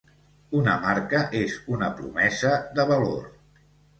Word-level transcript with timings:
Una 0.59 0.77
marca 0.85 1.19
és 1.41 1.59
una 1.77 1.91
promesa 2.01 2.53
de 2.79 2.89
valor. 2.95 3.31